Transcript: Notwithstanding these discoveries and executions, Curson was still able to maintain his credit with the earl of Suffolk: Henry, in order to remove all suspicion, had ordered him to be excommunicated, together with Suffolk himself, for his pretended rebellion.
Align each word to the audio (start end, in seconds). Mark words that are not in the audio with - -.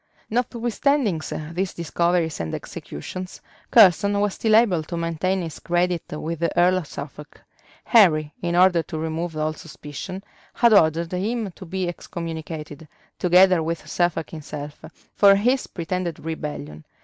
Notwithstanding 0.31 1.21
these 1.51 1.75
discoveries 1.75 2.39
and 2.39 2.55
executions, 2.55 3.39
Curson 3.69 4.19
was 4.19 4.33
still 4.33 4.55
able 4.55 4.81
to 4.81 4.97
maintain 4.97 5.43
his 5.43 5.59
credit 5.59 6.01
with 6.09 6.39
the 6.39 6.59
earl 6.59 6.79
of 6.79 6.87
Suffolk: 6.87 7.41
Henry, 7.83 8.33
in 8.41 8.55
order 8.55 8.81
to 8.81 8.97
remove 8.97 9.37
all 9.37 9.53
suspicion, 9.53 10.23
had 10.55 10.73
ordered 10.73 11.11
him 11.11 11.51
to 11.51 11.67
be 11.67 11.87
excommunicated, 11.87 12.87
together 13.19 13.61
with 13.61 13.87
Suffolk 13.87 14.31
himself, 14.31 14.83
for 15.13 15.35
his 15.35 15.67
pretended 15.67 16.17
rebellion. 16.17 16.83